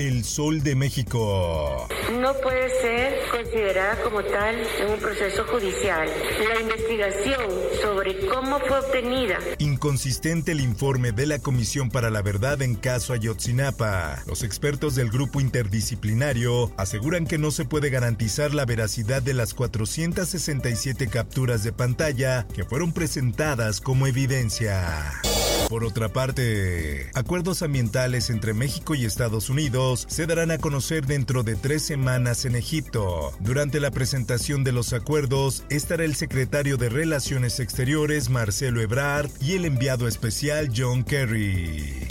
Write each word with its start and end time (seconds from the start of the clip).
El 0.00 0.24
Sol 0.24 0.62
de 0.62 0.74
México. 0.74 1.86
No 2.18 2.32
puede 2.40 2.70
ser 2.80 3.18
considerada 3.30 4.02
como 4.02 4.22
tal 4.22 4.56
en 4.80 4.92
un 4.94 4.98
proceso 4.98 5.44
judicial. 5.44 6.08
La 6.48 6.58
investigación 6.58 7.42
sobre 7.82 8.26
cómo 8.26 8.60
fue 8.60 8.78
obtenida. 8.78 9.36
Inconsistente 9.58 10.52
el 10.52 10.60
informe 10.62 11.12
de 11.12 11.26
la 11.26 11.38
Comisión 11.38 11.90
para 11.90 12.08
la 12.08 12.22
Verdad 12.22 12.62
en 12.62 12.76
caso 12.76 13.12
Ayotzinapa. 13.12 14.22
Los 14.26 14.42
expertos 14.42 14.94
del 14.94 15.10
grupo 15.10 15.38
interdisciplinario 15.38 16.72
aseguran 16.78 17.26
que 17.26 17.36
no 17.36 17.50
se 17.50 17.66
puede 17.66 17.90
garantizar 17.90 18.54
la 18.54 18.64
veracidad 18.64 19.20
de 19.20 19.34
las 19.34 19.52
467 19.52 21.08
capturas 21.08 21.62
de 21.62 21.74
pantalla 21.74 22.46
que 22.54 22.64
fueron 22.64 22.94
presentadas 22.94 23.82
como 23.82 24.06
evidencia. 24.06 25.20
Por 25.70 25.84
otra 25.84 26.08
parte, 26.08 27.10
acuerdos 27.14 27.62
ambientales 27.62 28.28
entre 28.28 28.54
México 28.54 28.96
y 28.96 29.04
Estados 29.04 29.50
Unidos 29.50 30.04
se 30.08 30.26
darán 30.26 30.50
a 30.50 30.58
conocer 30.58 31.06
dentro 31.06 31.44
de 31.44 31.54
tres 31.54 31.82
semanas 31.82 32.44
en 32.44 32.56
Egipto. 32.56 33.32
Durante 33.38 33.78
la 33.78 33.92
presentación 33.92 34.64
de 34.64 34.72
los 34.72 34.92
acuerdos 34.92 35.62
estará 35.70 36.02
el 36.02 36.16
secretario 36.16 36.76
de 36.76 36.88
Relaciones 36.88 37.60
Exteriores 37.60 38.30
Marcelo 38.30 38.80
Ebrard 38.80 39.30
y 39.40 39.52
el 39.52 39.64
enviado 39.64 40.08
especial 40.08 40.72
John 40.76 41.04
Kerry. 41.04 42.08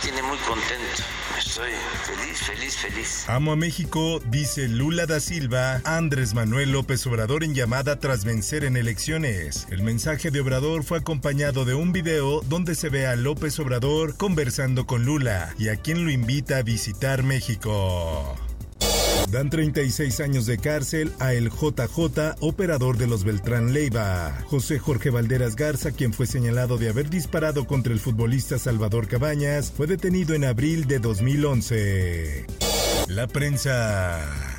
Tiene 0.00 0.22
muy 0.22 0.36
contento. 0.38 1.02
Estoy 1.38 1.70
feliz, 2.04 2.38
feliz, 2.38 2.76
feliz. 2.76 3.28
Amo 3.28 3.52
a 3.52 3.56
México, 3.56 4.20
dice 4.26 4.68
Lula 4.68 5.06
da 5.06 5.20
Silva, 5.20 5.80
Andrés 5.84 6.34
Manuel 6.34 6.72
López 6.72 7.06
Obrador 7.06 7.44
en 7.44 7.54
llamada 7.54 7.98
tras 7.98 8.24
vencer 8.24 8.64
en 8.64 8.76
elecciones. 8.76 9.66
El 9.70 9.82
mensaje 9.82 10.30
de 10.30 10.40
Obrador 10.40 10.84
fue 10.84 10.98
acompañado 10.98 11.64
de 11.64 11.74
un 11.74 11.92
video 11.92 12.40
donde 12.42 12.74
se 12.74 12.88
ve 12.88 13.06
a 13.06 13.16
López 13.16 13.58
Obrador 13.58 14.16
conversando 14.16 14.86
con 14.86 15.04
Lula 15.04 15.54
y 15.58 15.68
a 15.68 15.76
quien 15.76 16.04
lo 16.04 16.10
invita 16.10 16.58
a 16.58 16.62
visitar 16.62 17.22
México. 17.22 18.36
Dan 19.30 19.50
36 19.50 20.20
años 20.20 20.46
de 20.46 20.58
cárcel 20.58 21.12
a 21.18 21.32
el 21.34 21.50
JJ, 21.50 22.36
operador 22.40 22.96
de 22.96 23.06
los 23.06 23.24
Beltrán 23.24 23.72
Leiva. 23.72 24.38
José 24.46 24.78
Jorge 24.78 25.10
Valderas 25.10 25.56
Garza, 25.56 25.92
quien 25.92 26.12
fue 26.12 26.26
señalado 26.26 26.78
de 26.78 26.88
haber 26.88 27.10
disparado 27.10 27.66
contra 27.66 27.92
el 27.92 28.00
futbolista 28.00 28.58
Salvador 28.58 29.08
Cabañas, 29.08 29.72
fue 29.76 29.86
detenido 29.86 30.34
en 30.34 30.44
abril 30.44 30.86
de 30.86 31.00
2011. 31.00 32.46
La 33.08 33.26
prensa. 33.26 34.55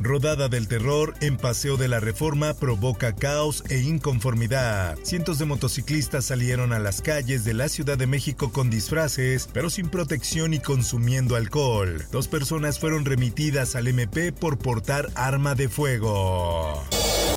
Rodada 0.00 0.48
del 0.48 0.66
terror 0.66 1.14
en 1.20 1.36
Paseo 1.36 1.76
de 1.76 1.86
la 1.86 2.00
Reforma 2.00 2.54
provoca 2.54 3.14
caos 3.14 3.62
e 3.68 3.80
inconformidad. 3.80 4.98
Cientos 5.02 5.38
de 5.38 5.44
motociclistas 5.44 6.24
salieron 6.24 6.72
a 6.72 6.78
las 6.78 7.02
calles 7.02 7.44
de 7.44 7.52
la 7.52 7.68
Ciudad 7.68 7.98
de 7.98 8.06
México 8.06 8.50
con 8.50 8.70
disfraces, 8.70 9.48
pero 9.52 9.68
sin 9.68 9.90
protección 9.90 10.54
y 10.54 10.60
consumiendo 10.60 11.36
alcohol. 11.36 12.06
Dos 12.10 12.28
personas 12.28 12.78
fueron 12.78 13.04
remitidas 13.04 13.76
al 13.76 13.88
MP 13.88 14.32
por 14.32 14.58
portar 14.58 15.08
arma 15.14 15.54
de 15.54 15.68
fuego. 15.68 16.82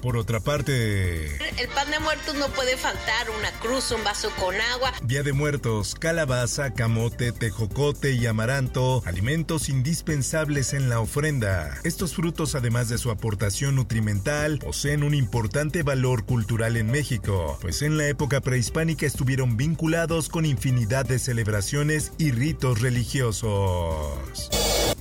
Por 0.03 0.17
otra 0.17 0.41
parte, 0.41 1.27
El 1.57 1.69
pan 1.69 1.89
de 1.89 1.97
muertos 1.99 2.35
no 2.35 2.49
puede 2.49 2.75
faltar, 2.75 3.29
una 3.39 3.51
cruz, 3.61 3.89
un 3.91 4.03
vaso 4.03 4.29
con 4.37 4.53
agua. 4.53 4.91
Día 5.01 5.23
de 5.23 5.31
Muertos, 5.31 5.95
calabaza, 5.95 6.73
camote, 6.73 7.31
tejocote 7.31 8.11
y 8.11 8.25
amaranto, 8.25 9.01
alimentos 9.05 9.69
indispensables 9.69 10.73
en 10.73 10.89
la 10.89 10.99
ofrenda. 10.99 11.79
Estos 11.85 12.15
frutos, 12.15 12.53
además 12.53 12.89
de 12.89 12.97
su 12.97 13.11
aportación 13.11 13.75
nutrimental, 13.75 14.59
poseen 14.59 15.03
un 15.03 15.13
importante 15.13 15.83
valor 15.83 16.25
cultural 16.25 16.75
en 16.75 16.91
México, 16.91 17.57
pues 17.61 17.81
en 17.81 17.97
la 17.97 18.09
época 18.09 18.41
prehispánica 18.41 19.05
estuvieron 19.05 19.55
vinculados 19.55 20.27
con 20.27 20.45
infinidad 20.45 21.05
de 21.05 21.17
celebraciones 21.17 22.11
y 22.17 22.31
ritos 22.31 22.81
religiosos. 22.81 24.49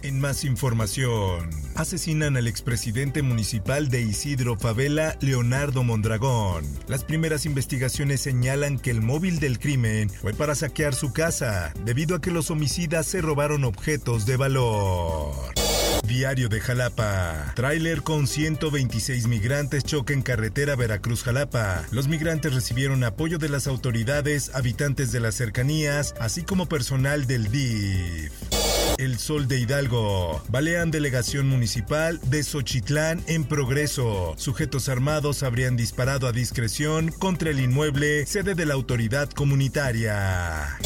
En 0.03 0.21
más 0.21 0.45
información, 0.45 1.49
asesinan 1.77 2.37
al 2.37 2.49
expresidente 2.49 3.23
municipal 3.23 3.89
de 3.89 4.03
Isidro 4.03 4.57
Favela, 4.57 5.17
Leonardo 5.21 5.85
Mondragón. 5.85 6.65
Las 6.89 7.05
primeras 7.05 7.47
investigaciones 7.47 8.21
señalan 8.21 8.81
que 8.81 8.91
el 8.91 9.01
móvil 9.01 9.39
del 9.39 9.61
crimen 9.61 10.11
fue 10.11 10.35
para 10.35 10.57
saquear 10.57 10.97
su 10.97 11.13
casa, 11.13 11.73
debido 11.85 12.17
a 12.17 12.21
que 12.21 12.33
los 12.33 12.51
homicidas 12.51 13.07
se 13.07 13.21
robaron 13.21 13.63
objetos 13.63 14.27
de 14.27 14.37
valor. 14.37 15.35
Diario 16.05 16.49
de 16.49 16.61
Jalapa. 16.61 17.53
Tráiler 17.55 18.03
con 18.03 18.27
126 18.27 19.29
migrantes 19.29 19.85
choca 19.85 20.13
en 20.13 20.23
carretera 20.23 20.75
Veracruz-Jalapa. 20.75 21.85
Los 21.93 22.09
migrantes 22.09 22.55
recibieron 22.55 23.05
apoyo 23.05 23.39
de 23.39 23.49
las 23.49 23.69
autoridades, 23.69 24.51
habitantes 24.53 25.13
de 25.13 25.21
las 25.21 25.37
cercanías, 25.37 26.15
así 26.19 26.43
como 26.43 26.67
personal 26.67 27.29
del 27.29 27.53
DIF. 27.53 28.33
El 29.03 29.19
Sol 29.19 29.49
de 29.49 29.59
Hidalgo. 29.59 30.41
Balean 30.49 30.93
delegación 30.93 31.49
municipal 31.49 32.21
de 32.31 32.45
Xochitlán 32.45 33.21
en 33.27 33.45
progreso. 33.45 34.35
Sujetos 34.37 34.89
armados 34.89 35.43
habrían 35.43 35.77
disparado 35.77 36.29
a 36.29 36.33
discreción 36.33 37.11
contra 37.11 37.51
el 37.51 37.59
inmueble, 37.59 38.25
sede 38.27 38.55
de 38.55 38.65
la 38.65 38.75
autoridad 38.75 39.29
comunitaria. 39.29 40.79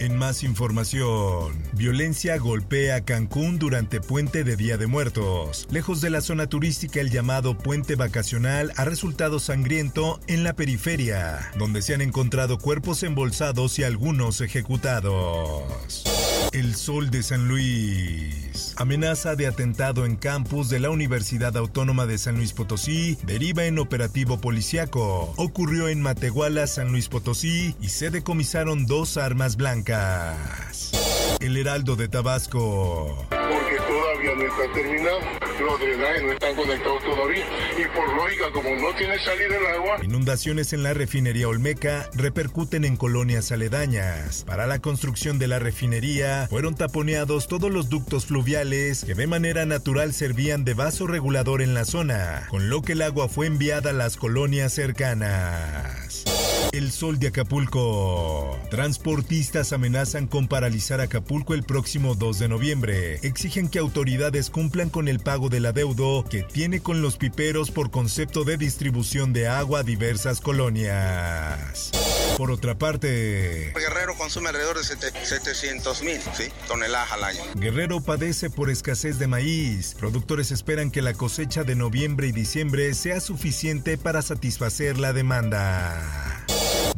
En 0.00 0.18
más 0.18 0.42
información, 0.42 1.62
violencia 1.72 2.36
golpea 2.36 3.06
Cancún 3.06 3.58
durante 3.58 4.02
puente 4.02 4.44
de 4.44 4.56
Día 4.56 4.76
de 4.76 4.86
Muertos. 4.86 5.66
Lejos 5.70 6.02
de 6.02 6.10
la 6.10 6.20
zona 6.20 6.48
turística, 6.48 7.00
el 7.00 7.10
llamado 7.10 7.56
puente 7.56 7.96
vacacional 7.96 8.74
ha 8.76 8.84
resultado 8.84 9.40
sangriento 9.40 10.20
en 10.26 10.44
la 10.44 10.54
periferia, 10.54 11.50
donde 11.56 11.80
se 11.80 11.94
han 11.94 12.02
encontrado 12.02 12.58
cuerpos 12.58 13.02
embolsados 13.02 13.78
y 13.78 13.84
algunos 13.84 14.42
ejecutados. 14.42 16.11
El 16.52 16.74
Sol 16.74 17.10
de 17.10 17.22
San 17.22 17.48
Luis. 17.48 18.74
Amenaza 18.76 19.36
de 19.36 19.46
atentado 19.46 20.04
en 20.04 20.16
campus 20.16 20.68
de 20.68 20.80
la 20.80 20.90
Universidad 20.90 21.56
Autónoma 21.56 22.04
de 22.04 22.18
San 22.18 22.36
Luis 22.36 22.52
Potosí 22.52 23.16
deriva 23.24 23.64
en 23.64 23.78
operativo 23.78 24.38
policiaco. 24.38 25.32
Ocurrió 25.36 25.88
en 25.88 26.02
Matehuala, 26.02 26.66
San 26.66 26.92
Luis 26.92 27.08
Potosí 27.08 27.74
y 27.80 27.88
se 27.88 28.10
decomisaron 28.10 28.86
dos 28.86 29.16
armas 29.16 29.56
blancas. 29.56 30.92
El 31.40 31.56
Heraldo 31.56 31.96
de 31.96 32.08
Tabasco. 32.08 33.26
Porque 33.48 33.76
todavía 33.76 34.34
no 34.34 34.42
está 34.42 34.72
terminado. 34.72 35.18
Los 35.60 35.80
drenajes 35.80 36.22
no 36.22 36.32
están 36.32 36.56
conectados 36.56 37.04
todavía. 37.04 37.46
Y 37.78 37.96
por 37.96 38.16
lógica, 38.16 38.50
como 38.52 38.70
no 38.70 38.94
tiene 38.96 39.18
salida 39.18 39.56
el 39.56 39.66
agua, 39.66 39.98
Inundaciones 40.02 40.72
en 40.72 40.82
la 40.82 40.94
refinería 40.94 41.48
Olmeca 41.48 42.10
repercuten 42.14 42.84
en 42.84 42.96
colonias 42.96 43.52
aledañas. 43.52 44.44
Para 44.44 44.66
la 44.66 44.80
construcción 44.80 45.38
de 45.38 45.48
la 45.48 45.58
refinería 45.58 46.46
fueron 46.48 46.74
taponeados 46.74 47.46
todos 47.46 47.70
los 47.70 47.88
ductos 47.88 48.26
fluviales 48.26 49.04
que 49.04 49.14
de 49.14 49.26
manera 49.26 49.66
natural 49.66 50.12
servían 50.12 50.64
de 50.64 50.74
vaso 50.74 51.06
regulador 51.06 51.62
en 51.62 51.74
la 51.74 51.84
zona, 51.84 52.46
con 52.50 52.70
lo 52.70 52.82
que 52.82 52.92
el 52.92 53.02
agua 53.02 53.28
fue 53.28 53.46
enviada 53.46 53.90
a 53.90 53.94
las 53.94 54.16
colonias 54.16 54.72
cercanas. 54.72 56.24
El 56.72 56.90
sol 56.90 57.18
de 57.18 57.26
Acapulco. 57.28 58.58
Transportistas 58.70 59.74
amenazan 59.74 60.26
con 60.26 60.48
paralizar 60.48 61.02
Acapulco 61.02 61.52
el 61.52 61.64
próximo 61.64 62.14
2 62.14 62.38
de 62.38 62.48
noviembre. 62.48 63.14
Exigen 63.22 63.68
que 63.68 63.78
autoridades 63.78 64.48
cumplan 64.48 64.88
con 64.88 65.06
el 65.06 65.20
pago 65.20 65.50
del 65.50 65.66
adeudo 65.66 66.24
que 66.24 66.42
tiene 66.42 66.80
con 66.80 67.02
los 67.02 67.18
piperos 67.18 67.70
por 67.70 67.90
concepto 67.90 68.44
de 68.44 68.56
distribución 68.56 69.34
de 69.34 69.48
agua 69.48 69.80
a 69.80 69.82
diversas 69.82 70.40
colonias. 70.40 71.90
Por 72.38 72.50
otra 72.50 72.78
parte, 72.78 73.74
Guerrero 73.76 74.14
consume 74.16 74.48
alrededor 74.48 74.78
de 74.78 74.84
700 74.84 76.02
mil 76.02 76.20
¿sí? 76.34 76.44
toneladas 76.66 77.12
al 77.12 77.24
año. 77.24 77.42
Guerrero 77.54 78.00
padece 78.00 78.48
por 78.48 78.70
escasez 78.70 79.18
de 79.18 79.26
maíz. 79.26 79.94
Productores 79.98 80.50
esperan 80.50 80.90
que 80.90 81.02
la 81.02 81.12
cosecha 81.12 81.64
de 81.64 81.74
noviembre 81.74 82.28
y 82.28 82.32
diciembre 82.32 82.94
sea 82.94 83.20
suficiente 83.20 83.98
para 83.98 84.22
satisfacer 84.22 84.98
la 84.98 85.12
demanda. 85.12 86.41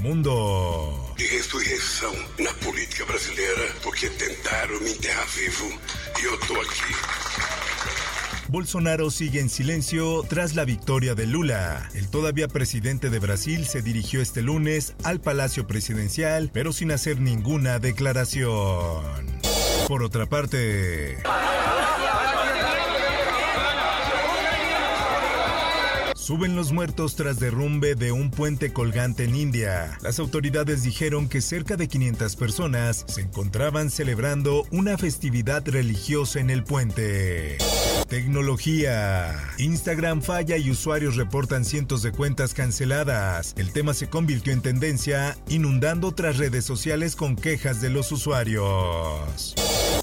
Mundo. 0.05 1.15
de 1.17 1.25
ressurreição 1.25 2.13
na 2.39 2.53
política 2.63 3.07
brasileira, 3.07 3.75
porque 3.83 4.11
tentaram 4.11 4.79
me 4.81 4.91
enterrar 4.91 5.27
vivo 5.29 5.81
e 6.21 6.25
eu 6.25 6.39
tô 6.41 6.61
aqui. 6.61 6.95
Bolsonaro 8.49 9.11
sigue 9.11 9.41
en 9.41 9.49
silencio 9.49 10.23
tras 10.29 10.55
la 10.55 10.67
victoria 10.67 11.15
de 11.15 11.27
Lula. 11.27 11.89
El 11.95 12.11
todavía 12.11 12.49
presidente 12.49 13.09
de 13.09 13.19
Brasil 13.19 13.67
se 13.67 13.81
dirigió 13.81 14.21
este 14.21 14.43
lunes 14.43 14.95
al 15.05 15.23
Palacio 15.23 15.67
Presidencial, 15.67 16.51
pero 16.53 16.75
sin 16.75 16.93
hacer 16.93 17.19
ninguna 17.19 17.79
declaración. 17.79 19.41
Por 19.89 20.03
otra 20.03 20.27
parte... 20.27 21.17
Suben 26.25 26.57
los 26.57 26.73
muertos 26.73 27.17
tras 27.17 27.39
derrumbe 27.39 27.97
de 27.97 28.11
un 28.11 28.31
puente 28.31 28.73
colgante 28.73 29.25
en 29.25 29.37
India. 29.37 29.99
Las 30.01 30.19
autoridades 30.19 30.83
dijeron 30.83 31.29
que 31.29 31.43
cerca 31.43 31.77
de 31.77 31.87
500 31.87 32.37
personas 32.37 33.05
se 33.07 33.21
encontraban 33.21 33.91
celebrando 33.91 34.65
una 34.71 34.97
festividad 34.97 35.69
religiosa 35.69 36.41
en 36.41 36.49
el 36.49 36.65
puente. 36.65 37.59
Tecnología. 38.09 39.35
Instagram 39.59 40.23
falla 40.23 40.57
y 40.57 40.71
usuarios 40.71 41.17
reportan 41.17 41.67
cientos 41.67 42.03
de 42.03 42.13
cuentas 42.13 42.55
canceladas. 42.55 43.53
El 43.59 43.75
tema 43.75 43.93
se 43.93 44.09
convirtió 44.09 44.55
en 44.55 44.63
tendencia, 44.63 45.37
inundando 45.51 46.09
otras 46.09 46.39
redes 46.39 46.65
sociales 46.65 47.17
con 47.17 47.37
quejas 47.37 47.83
de 47.83 47.91
los 47.91 48.11
usuarios. 48.13 49.55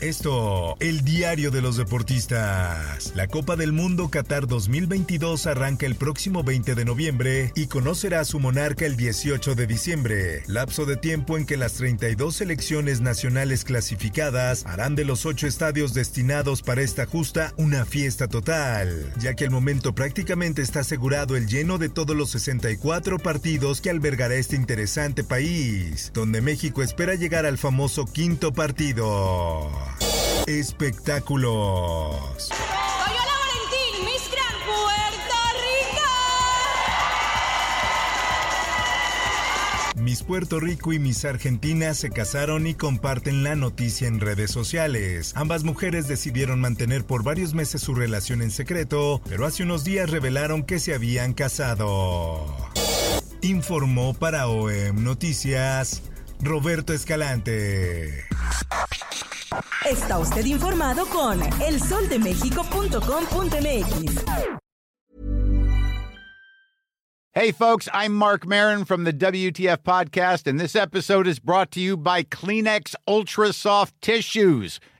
Esto, 0.01 0.77
el 0.79 1.03
diario 1.03 1.51
de 1.51 1.61
los 1.61 1.77
deportistas. 1.77 3.13
La 3.15 3.27
Copa 3.27 3.55
del 3.55 3.71
Mundo 3.71 4.09
Qatar 4.09 4.47
2022 4.47 5.45
arranca 5.45 5.85
el 5.85 5.93
próximo 5.93 6.43
20 6.43 6.73
de 6.73 6.85
noviembre 6.85 7.51
y 7.53 7.67
conocerá 7.67 8.21
a 8.21 8.25
su 8.25 8.39
monarca 8.39 8.87
el 8.87 8.97
18 8.97 9.53
de 9.53 9.67
diciembre, 9.67 10.43
lapso 10.47 10.87
de 10.87 10.97
tiempo 10.97 11.37
en 11.37 11.45
que 11.45 11.55
las 11.55 11.73
32 11.73 12.35
selecciones 12.35 12.99
nacionales 12.99 13.63
clasificadas 13.63 14.65
harán 14.65 14.95
de 14.95 15.05
los 15.05 15.27
ocho 15.27 15.45
estadios 15.45 15.93
destinados 15.93 16.63
para 16.63 16.81
esta 16.81 17.05
justa 17.05 17.53
una 17.57 17.85
fiesta 17.85 18.27
total, 18.27 19.13
ya 19.19 19.35
que 19.35 19.45
al 19.45 19.51
momento 19.51 19.93
prácticamente 19.93 20.63
está 20.63 20.79
asegurado 20.79 21.37
el 21.37 21.45
lleno 21.45 21.77
de 21.77 21.89
todos 21.89 22.15
los 22.15 22.31
64 22.31 23.19
partidos 23.19 23.81
que 23.81 23.91
albergará 23.91 24.33
este 24.33 24.55
interesante 24.55 25.23
país, 25.23 26.09
donde 26.11 26.41
México 26.41 26.81
espera 26.81 27.13
llegar 27.13 27.45
al 27.45 27.59
famoso 27.59 28.05
quinto 28.05 28.51
partido. 28.51 29.90
Espectáculos. 30.59 32.49
Loyola 32.49 33.25
Valentín, 33.39 34.05
Miss 34.05 34.29
Gran 34.29 34.55
Puerto 34.65 35.37
Rico. 35.55 36.03
Miss 40.01 40.23
Puerto 40.23 40.59
Rico 40.59 40.91
y 40.93 40.99
Miss 40.99 41.23
Argentina 41.25 41.93
se 41.93 42.09
casaron 42.09 42.67
y 42.67 42.73
comparten 42.73 43.43
la 43.43 43.55
noticia 43.55 44.07
en 44.07 44.19
redes 44.19 44.51
sociales. 44.51 45.31
Ambas 45.35 45.63
mujeres 45.63 46.07
decidieron 46.07 46.59
mantener 46.59 47.05
por 47.05 47.23
varios 47.23 47.53
meses 47.53 47.81
su 47.81 47.95
relación 47.95 48.41
en 48.41 48.51
secreto, 48.51 49.21
pero 49.29 49.45
hace 49.45 49.63
unos 49.63 49.83
días 49.85 50.09
revelaron 50.09 50.63
que 50.63 50.79
se 50.79 50.93
habían 50.93 51.33
casado. 51.33 52.45
Informó 53.41 54.13
para 54.13 54.47
OEM 54.47 55.03
Noticias 55.03 56.01
Roberto 56.41 56.93
Escalante. 56.93 58.25
Está 59.91 60.19
usted 60.19 60.45
informado 60.45 61.05
con 61.07 61.41
elsoldemexico.com.mx. 61.61 64.25
Hey, 67.33 67.51
folks, 67.51 67.89
I'm 67.93 68.13
Mark 68.13 68.47
Marin 68.47 68.85
from 68.85 69.03
the 69.03 69.11
WTF 69.11 69.79
Podcast, 69.79 70.47
and 70.47 70.57
this 70.59 70.77
episode 70.77 71.27
is 71.27 71.39
brought 71.39 71.71
to 71.71 71.81
you 71.81 71.97
by 71.97 72.23
Kleenex 72.23 72.95
Ultra 73.05 73.51
Soft 73.51 74.01
Tissues, 74.01 74.79